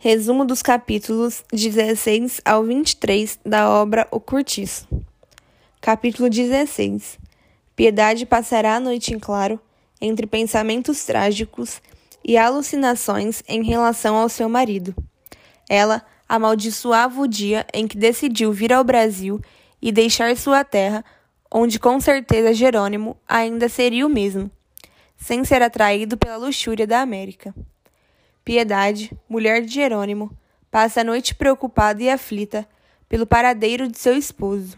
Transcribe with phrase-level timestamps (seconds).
[0.00, 4.86] Resumo dos capítulos 16 ao 23 da obra O Curtiço.
[5.80, 7.18] Capítulo 16.
[7.74, 9.58] Piedade passará a noite em claro,
[10.00, 11.82] entre pensamentos trágicos
[12.24, 14.94] e alucinações em relação ao seu marido.
[15.68, 19.40] Ela amaldiçoava o dia em que decidiu vir ao Brasil
[19.82, 21.04] e deixar sua terra,
[21.52, 24.48] onde com certeza Jerônimo ainda seria o mesmo,
[25.16, 27.52] sem ser atraído pela luxúria da América.
[28.48, 30.34] Piedade, mulher de Jerônimo,
[30.70, 32.66] passa a noite preocupada e aflita
[33.06, 34.74] pelo paradeiro de seu esposo.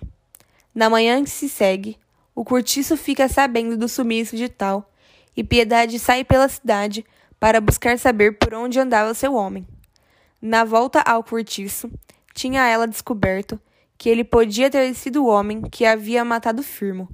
[0.75, 1.97] Na manhã que se segue,
[2.35, 4.91] o cortiço fica sabendo do sumiço de tal,
[5.37, 7.07] e Piedade sai pela cidade
[7.39, 9.65] para buscar saber por onde andava seu homem.
[10.43, 11.89] Na volta ao cortiço,
[12.35, 13.57] tinha ela descoberto
[13.97, 17.09] que ele podia ter sido o homem que havia matado Firmo,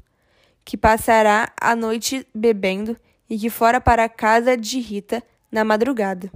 [0.64, 2.96] que passará a noite bebendo
[3.28, 6.30] e que fora para a casa de Rita na madrugada.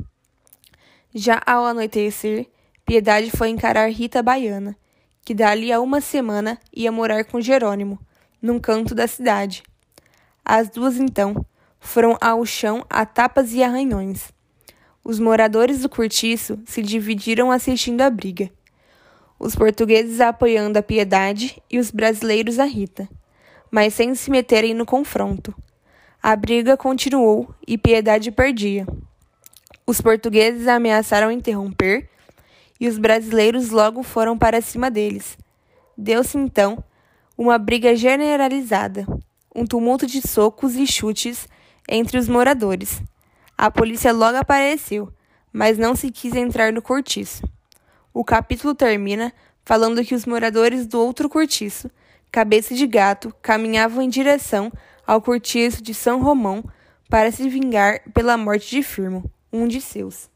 [1.15, 2.47] Já ao anoitecer,
[2.87, 4.77] Piedade foi encarar Rita Baiana,
[5.25, 7.99] que dali a uma semana ia morar com Jerônimo,
[8.41, 9.65] num canto da cidade.
[10.45, 11.45] As duas, então,
[11.81, 14.33] foram ao chão a tapas e arranhões.
[15.03, 18.49] Os moradores do cortiço se dividiram assistindo a briga.
[19.37, 23.09] Os portugueses apoiando a Piedade e os brasileiros a Rita,
[23.69, 25.53] mas sem se meterem no confronto.
[26.23, 28.87] A briga continuou e Piedade perdia.
[29.91, 32.09] Os portugueses ameaçaram interromper
[32.79, 35.37] e os brasileiros logo foram para cima deles.
[35.99, 36.79] Deu-se então
[37.37, 39.05] uma briga generalizada,
[39.53, 41.49] um tumulto de socos e chutes
[41.89, 43.03] entre os moradores.
[43.59, 45.13] A polícia logo apareceu,
[45.53, 47.43] mas não se quis entrar no cortiço.
[48.15, 49.33] O capítulo termina
[49.65, 51.91] falando que os moradores do outro cortiço,
[52.31, 54.71] cabeça de gato, caminhavam em direção
[55.05, 56.63] ao cortiço de São Romão
[57.09, 60.31] para se vingar pela morte de Firmo um de seus.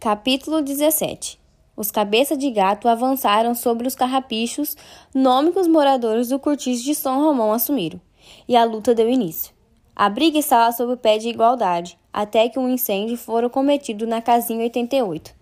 [0.00, 1.38] Capítulo 17
[1.76, 4.76] Os cabeças de gato avançaram sobre os carrapichos,
[5.14, 8.00] nome que os moradores do cortiço de São Romão assumiram,
[8.48, 9.54] e a luta deu início.
[9.94, 14.20] A briga estava sob o pé de igualdade, até que um incêndio fora cometido na
[14.20, 15.32] casinha 88.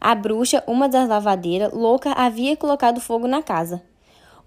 [0.00, 3.82] A bruxa, uma das lavadeiras, louca, havia colocado fogo na casa.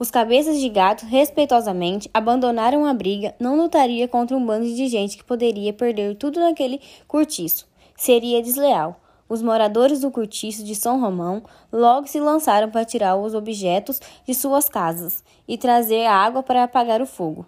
[0.04, 5.16] Os cabeças de gato, respeitosamente, abandonaram a briga, não lutaria contra um bando de gente
[5.16, 7.66] que poderia perder tudo naquele cortiço.
[7.96, 9.00] Seria desleal.
[9.30, 14.34] Os moradores do cortiço de São Romão logo se lançaram para tirar os objetos de
[14.34, 17.46] suas casas e trazer água para apagar o fogo.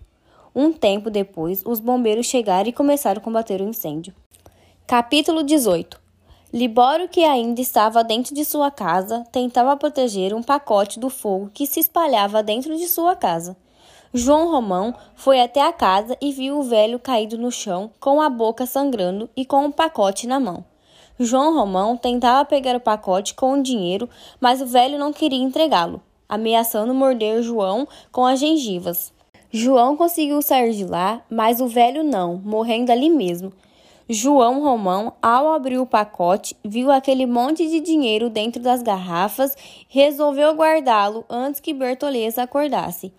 [0.55, 4.13] Um tempo depois, os bombeiros chegaram e começaram a combater o incêndio.
[4.87, 6.04] Capítulo 18
[6.55, 11.67] Libório, que ainda estava dentro de sua casa, tentava proteger um pacote do fogo que
[11.67, 13.57] se espalhava dentro de sua casa.
[14.13, 18.29] João Romão foi até a casa e viu o velho caído no chão, com a
[18.29, 20.63] boca sangrando e com um pacote na mão.
[21.19, 26.01] João Romão tentava pegar o pacote com o dinheiro, mas o velho não queria entregá-lo,
[26.29, 29.11] ameaçando morder João com as gengivas.
[29.51, 33.51] João conseguiu sair de lá, mas o velho não, morrendo ali mesmo.
[34.07, 39.85] João Romão, ao abrir o pacote, viu aquele monte de dinheiro dentro das garrafas e
[39.89, 43.11] resolveu guardá-lo antes que Bertoleza acordasse.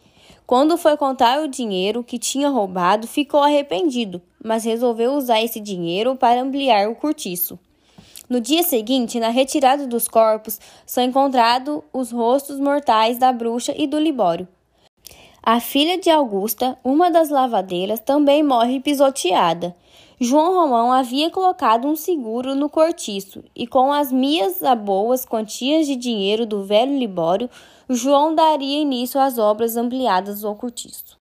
[0.46, 6.14] Quando foi contar o dinheiro que tinha roubado, ficou arrependido, mas resolveu usar esse dinheiro
[6.14, 7.58] para ampliar o cortiço.
[8.28, 13.88] No dia seguinte, na retirada dos corpos, são encontrados os rostos mortais da bruxa e
[13.88, 14.46] do Libório.
[15.42, 19.74] A filha de Augusta, uma das lavadeiras, também morre pisoteada.
[20.18, 25.94] João Romão havia colocado um seguro no cortiço e, com as minhas boas quantias de
[25.94, 27.50] dinheiro do velho Libório,
[27.86, 31.18] João daria início às obras ampliadas do cortiço.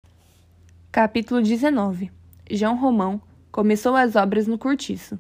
[0.94, 2.09] Capítulo 19
[2.50, 5.19] João Romão começou as obras no cortiço,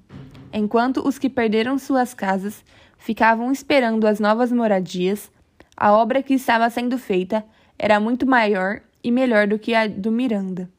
[0.53, 2.63] enquanto os que perderam suas casas
[2.97, 5.29] ficavam esperando as novas moradias.
[5.75, 7.45] A obra que estava sendo feita
[7.77, 10.69] era muito maior e melhor do que a do Miranda.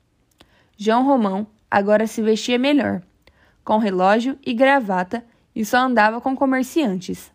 [0.79, 3.03] João Romão agora se vestia melhor,
[3.63, 5.23] com relógio e gravata,
[5.55, 7.31] e só andava com comerciantes.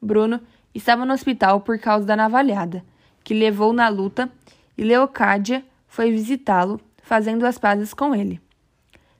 [0.00, 0.40] Bruno
[0.72, 2.84] estava no hospital por causa da navalhada,
[3.24, 4.30] que levou na luta,
[4.78, 8.40] e Leocádia foi visitá-lo, fazendo as pazes com ele.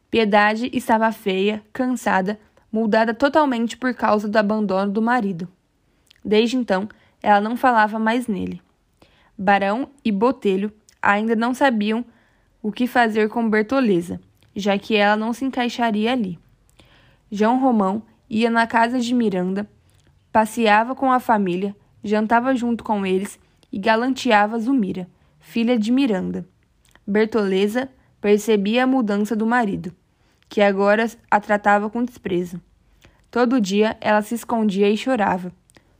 [0.08, 2.38] Piedade estava feia, cansada,
[2.70, 5.48] mudada totalmente por causa do abandono do marido.
[6.24, 6.88] Desde então,
[7.20, 8.62] ela não falava mais nele.
[9.36, 10.72] Barão e Botelho
[11.02, 12.04] ainda não sabiam
[12.62, 14.20] o que fazer com Bertoleza
[14.54, 16.38] já que ela não se encaixaria ali.
[17.30, 19.68] João Romão ia na casa de Miranda,
[20.32, 23.38] passeava com a família, jantava junto com eles
[23.70, 25.08] e galanteava Zumira,
[25.38, 26.46] filha de Miranda.
[27.06, 27.88] Bertoleza
[28.20, 29.94] percebia a mudança do marido,
[30.48, 32.60] que agora a tratava com desprezo.
[33.30, 35.52] Todo dia ela se escondia e chorava,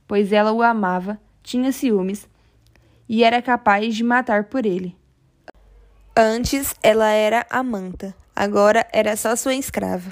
[0.07, 2.27] pois ela o amava, tinha ciúmes
[3.09, 4.95] e era capaz de matar por ele.
[6.15, 10.11] Antes ela era a manta, agora era só sua escrava.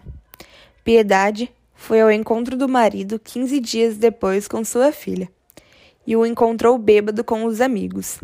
[0.84, 5.30] Piedade foi ao encontro do marido quinze dias depois com sua filha,
[6.06, 8.20] e o encontrou bêbado com os amigos.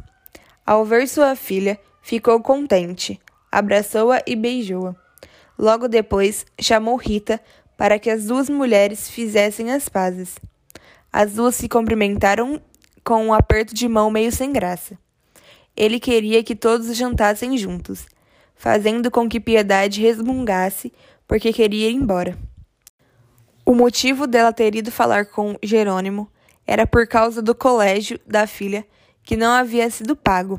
[0.65, 3.19] Ao ver sua filha, ficou contente,
[3.51, 4.95] abraçou-a e beijou-a.
[5.57, 7.41] Logo depois, chamou Rita
[7.77, 10.37] para que as duas mulheres fizessem as pazes.
[11.11, 12.61] As duas se cumprimentaram
[13.03, 14.97] com um aperto de mão meio sem graça.
[15.75, 18.05] Ele queria que todos jantassem juntos,
[18.57, 20.91] fazendo com que Piedade resmungasse
[21.27, 22.37] porque queria ir embora.
[23.65, 26.29] O motivo dela ter ido falar com Jerônimo
[26.65, 28.85] era por causa do colégio da filha
[29.23, 30.57] que não havia sido pago.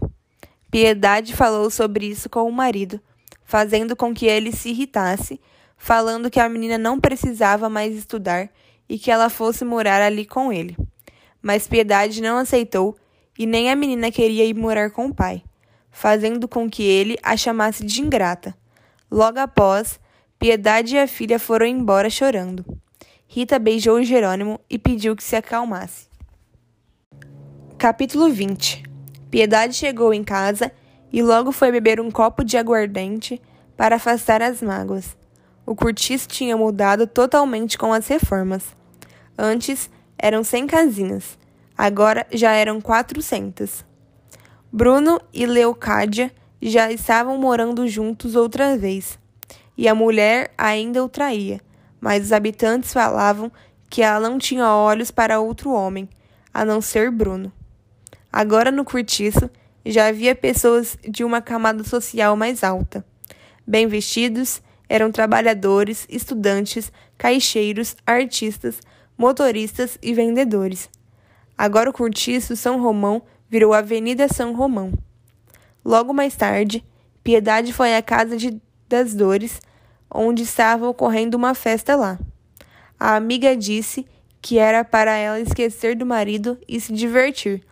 [0.71, 3.00] Piedade falou sobre isso com o marido,
[3.45, 5.41] fazendo com que ele se irritasse,
[5.77, 8.50] falando que a menina não precisava mais estudar
[8.87, 10.77] e que ela fosse morar ali com ele.
[11.41, 12.95] Mas Piedade não aceitou
[13.39, 15.43] e nem a menina queria ir morar com o pai,
[15.90, 18.55] fazendo com que ele a chamasse de ingrata.
[19.11, 19.99] Logo após,
[20.38, 22.64] Piedade e a filha foram embora chorando.
[23.26, 26.06] Rita beijou Jerônimo e pediu que se acalmasse.
[27.76, 28.85] Capítulo 20
[29.31, 30.73] Piedade chegou em casa
[31.12, 33.40] e logo foi beber um copo de aguardente
[33.76, 35.17] para afastar as mágoas.
[35.67, 38.64] O cortiço tinha mudado totalmente com as reformas.
[39.37, 41.38] Antes eram cem casinhas,
[41.76, 43.85] agora já eram quatrocentas.
[44.70, 46.31] Bruno e Leocádia
[46.61, 49.19] já estavam morando juntos outra vez,
[49.76, 51.59] e a mulher ainda o traía,
[51.99, 53.50] mas os habitantes falavam
[53.88, 56.06] que ela não tinha olhos para outro homem,
[56.53, 57.50] a não ser Bruno.
[58.31, 59.49] Agora no cortiço
[59.87, 63.03] já havia pessoas de uma camada social mais alta.
[63.67, 68.81] Bem vestidos, eram trabalhadores, estudantes, caixeiros, artistas,
[69.17, 70.91] motoristas e vendedores.
[71.56, 74.93] Agora o cortiço São Romão virou Avenida São Romão.
[75.85, 76.85] Logo mais tarde,
[77.23, 79.61] Piedade foi à Casa de, das Dores,
[80.11, 82.19] onde estava ocorrendo uma festa lá.
[82.99, 84.06] A amiga disse
[84.41, 87.62] que era para ela esquecer do marido e se divertir,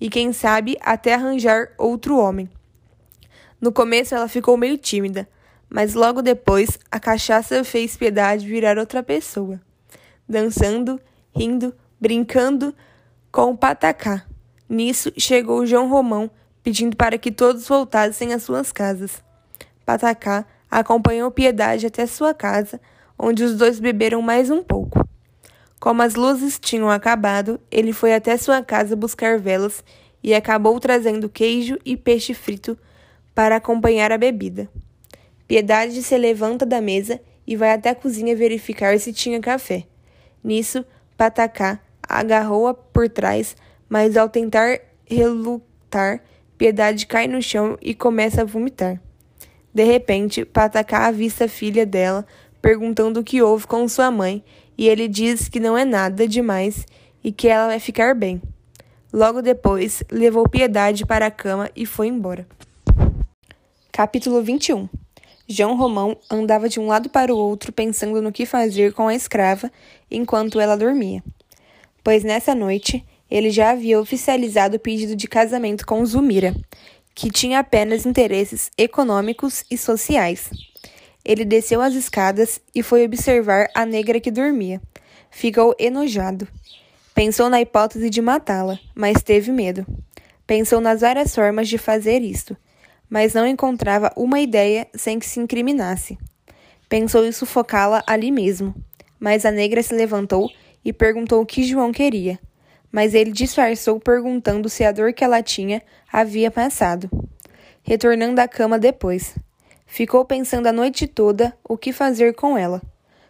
[0.00, 2.48] e quem sabe até arranjar outro homem.
[3.60, 5.28] No começo ela ficou meio tímida,
[5.68, 9.60] mas logo depois a cachaça fez Piedade virar outra pessoa,
[10.28, 11.00] dançando,
[11.34, 12.74] rindo, brincando
[13.32, 14.24] com o patacá.
[14.68, 16.30] Nisso chegou João Romão
[16.62, 19.22] pedindo para que todos voltassem às suas casas.
[19.84, 22.80] Patacá acompanhou Piedade até sua casa,
[23.16, 25.08] onde os dois beberam mais um pouco.
[25.78, 29.84] Como as luzes tinham acabado, ele foi até sua casa buscar velas
[30.22, 32.76] e acabou trazendo queijo e peixe frito
[33.32, 34.68] para acompanhar a bebida.
[35.46, 39.86] Piedade se levanta da mesa e vai até a cozinha verificar se tinha café.
[40.42, 40.84] Nisso,
[41.16, 43.54] Patacá agarrou-a por trás,
[43.88, 46.22] mas ao tentar relutar,
[46.58, 49.00] Piedade cai no chão e começa a vomitar.
[49.74, 52.26] De repente, Patacá avista a filha dela,
[52.62, 54.42] perguntando o que houve com sua mãe
[54.78, 56.86] e ele diz que não é nada demais
[57.22, 58.40] e que ela vai ficar bem.
[59.12, 62.46] Logo depois, levou Piedade para a cama e foi embora.
[63.92, 64.88] Capítulo 21
[65.48, 69.14] João Romão andava de um lado para o outro pensando no que fazer com a
[69.14, 69.70] escrava
[70.10, 71.22] enquanto ela dormia.
[72.02, 76.54] Pois nessa noite ele já havia oficializado o pedido de casamento com Zumira,
[77.14, 80.50] que tinha apenas interesses econômicos e sociais.
[81.24, 84.80] Ele desceu as escadas e foi observar a negra que dormia.
[85.30, 86.46] Ficou enojado.
[87.14, 89.84] Pensou na hipótese de matá-la, mas teve medo.
[90.46, 92.56] Pensou nas várias formas de fazer isto,
[93.10, 96.16] mas não encontrava uma ideia sem que se incriminasse.
[96.88, 98.72] Pensou em sufocá-la ali mesmo,
[99.18, 100.48] mas a negra se levantou
[100.84, 102.38] e perguntou o que João queria,
[102.90, 107.10] mas ele disfarçou perguntando se a dor que ela tinha havia passado.
[107.82, 109.34] Retornando à cama depois,
[109.86, 112.82] Ficou pensando a noite toda o que fazer com ela.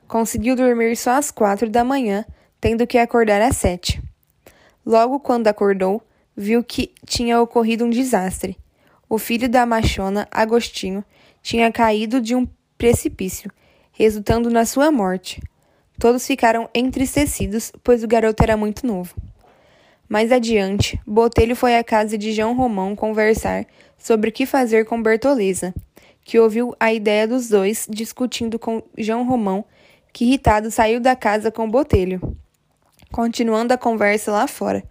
[0.08, 2.24] Conseguiu dormir só às quatro da manhã,
[2.60, 4.02] tendo que acordar às sete.
[4.84, 6.02] Logo quando acordou,
[6.34, 8.56] viu que tinha ocorrido um desastre.
[9.08, 11.04] O filho da machona, Agostinho,
[11.42, 13.50] tinha caído de um precipício,
[13.92, 15.40] resultando na sua morte.
[15.98, 19.14] Todos ficaram entristecidos, pois o garoto era muito novo.
[20.08, 23.66] Mais adiante, Botelho foi à casa de João Romão conversar
[23.98, 25.74] sobre o que fazer com Bertoleza
[26.26, 29.64] que ouviu a ideia dos dois discutindo com João Romão,
[30.12, 32.36] que irritado saiu da casa com Botelho,
[33.12, 34.82] continuando a conversa lá fora.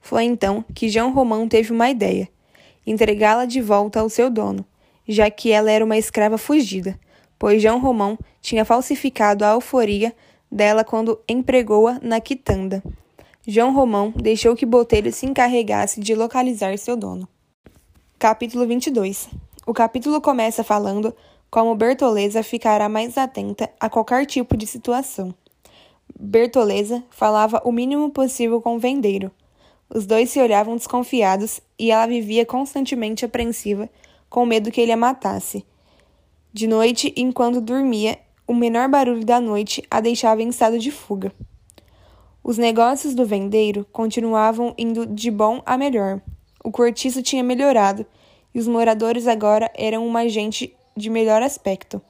[0.00, 2.26] Foi então que João Romão teve uma ideia:
[2.86, 4.64] entregá-la de volta ao seu dono,
[5.06, 6.98] já que ela era uma escrava fugida,
[7.38, 10.14] pois João Romão tinha falsificado a alforia
[10.50, 12.82] dela quando empregou-a na quitanda.
[13.44, 17.26] João Romão deixou que Botelho se encarregasse de localizar seu dono.
[18.16, 19.30] Capítulo 22
[19.66, 21.12] O capítulo começa falando
[21.50, 25.34] como Bertoleza ficará mais atenta a qualquer tipo de situação.
[26.16, 29.28] Bertoleza falava o mínimo possível com o vendeiro.
[29.92, 33.90] Os dois se olhavam desconfiados e ela vivia constantemente apreensiva,
[34.30, 35.66] com medo que ele a matasse.
[36.52, 41.32] De noite, enquanto dormia, o menor barulho da noite a deixava em estado de fuga.
[42.44, 46.20] Os negócios do vendeiro continuavam indo de bom a melhor.
[46.64, 48.04] O cortiço tinha melhorado
[48.52, 52.02] e os moradores agora eram uma gente de melhor aspecto,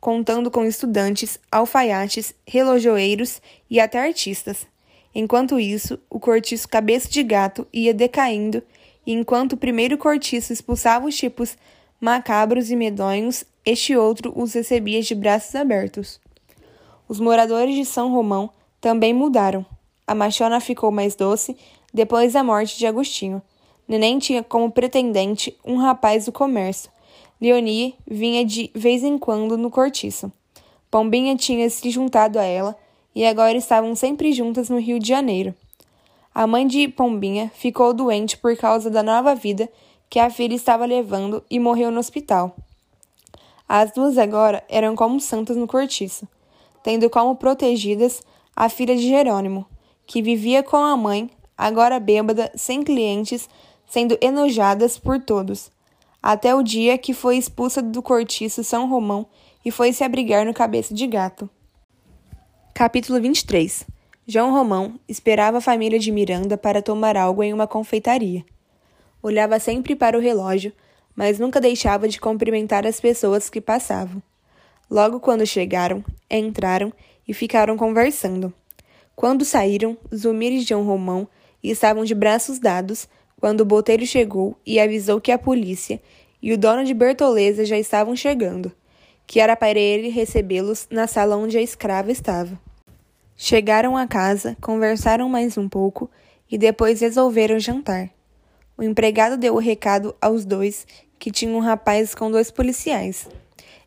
[0.00, 4.66] contando com estudantes, alfaiates, relojoeiros e até artistas.
[5.12, 8.62] Enquanto isso, o cortiço cabeça de gato ia decaindo,
[9.04, 11.56] e enquanto o primeiro cortiço expulsava os tipos
[12.00, 16.20] macabros e medonhos, este outro os recebia de braços abertos.
[17.08, 19.64] Os moradores de São Romão também mudaram.
[20.06, 21.56] A machona ficou mais doce
[21.92, 23.42] depois da morte de Agostinho.
[23.88, 26.90] Neném tinha como pretendente um rapaz do comércio.
[27.40, 30.32] Leonie vinha de vez em quando no cortiço.
[30.90, 32.76] Pombinha tinha se juntado a ela
[33.14, 35.54] e agora estavam sempre juntas no Rio de Janeiro.
[36.34, 39.68] A mãe de Pombinha ficou doente por causa da nova vida
[40.08, 42.54] que a filha estava levando e morreu no hospital.
[43.68, 46.28] As duas agora eram como santas no cortiço,
[46.82, 48.22] tendo como protegidas
[48.56, 49.66] a filha de Jerônimo,
[50.06, 53.48] que vivia com a mãe, agora bêbada, sem clientes,
[53.86, 55.70] sendo enojadas por todos,
[56.22, 59.26] até o dia que foi expulsa do cortiço São Romão
[59.62, 61.50] e foi se abrigar no Cabeça de Gato.
[62.72, 63.84] Capítulo 23
[64.26, 68.44] João Romão esperava a família de Miranda para tomar algo em uma confeitaria.
[69.22, 70.72] Olhava sempre para o relógio,
[71.14, 74.22] mas nunca deixava de cumprimentar as pessoas que passavam.
[74.90, 76.92] Logo quando chegaram, entraram
[77.26, 78.52] e ficaram conversando.
[79.14, 81.28] Quando saíram, Zumir e João Romão
[81.62, 83.08] estavam de braços dados
[83.40, 86.00] quando o boteiro chegou e avisou que a polícia
[86.40, 88.70] e o dono de Bertoleza já estavam chegando,
[89.26, 92.58] que era para ele recebê-los na sala onde a escrava estava.
[93.36, 96.10] Chegaram à casa, conversaram mais um pouco
[96.50, 98.10] e depois resolveram jantar.
[98.78, 100.86] O empregado deu o recado aos dois
[101.18, 103.28] que tinham um rapaz com dois policiais.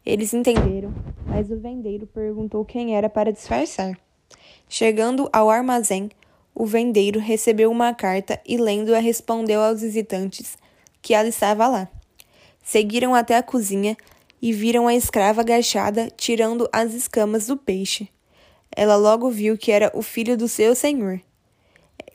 [0.05, 0.93] Eles entenderam,
[1.25, 3.99] mas o vendeiro perguntou quem era para disfarçar.
[4.67, 6.09] Chegando ao armazém,
[6.55, 10.57] o vendeiro recebeu uma carta e, lendo-a, respondeu aos visitantes
[11.01, 11.89] que ela estava lá.
[12.63, 13.97] Seguiram até a cozinha
[14.41, 18.09] e viram a escrava agachada tirando as escamas do peixe.
[18.75, 21.19] Ela logo viu que era o filho do seu senhor.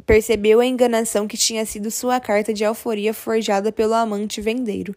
[0.07, 4.95] Percebeu a enganação que tinha sido sua carta de alforia forjada pelo amante vendeiro.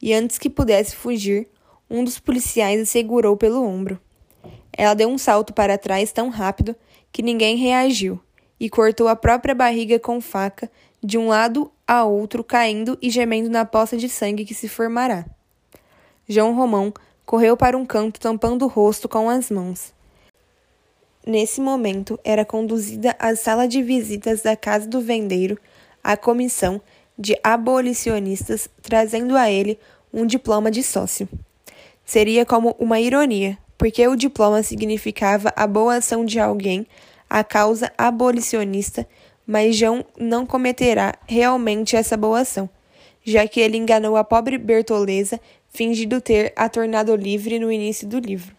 [0.00, 1.48] E antes que pudesse fugir,
[1.90, 4.00] um dos policiais a segurou pelo ombro.
[4.72, 6.74] Ela deu um salto para trás tão rápido
[7.12, 8.20] que ninguém reagiu
[8.58, 10.70] e cortou a própria barriga com faca
[11.02, 15.26] de um lado a outro, caindo e gemendo na poça de sangue que se formará.
[16.28, 16.92] João Romão
[17.26, 19.92] correu para um canto, tampando o rosto com as mãos.
[21.26, 25.58] Nesse momento, era conduzida à sala de visitas da casa do vendeiro
[26.02, 26.80] a comissão
[27.18, 29.78] de abolicionistas, trazendo a ele
[30.12, 31.28] um diploma de sócio.
[32.04, 36.86] Seria como uma ironia, porque o diploma significava a boa ação de alguém
[37.28, 39.06] à causa abolicionista,
[39.46, 42.68] mas João não cometerá realmente essa boa ação,
[43.24, 45.40] já que ele enganou a pobre Bertoleza,
[45.72, 48.54] fingindo ter a tornado livre no início do livro.